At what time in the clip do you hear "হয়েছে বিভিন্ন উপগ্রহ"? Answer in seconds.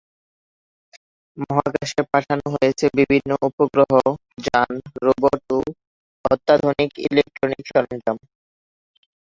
2.53-3.91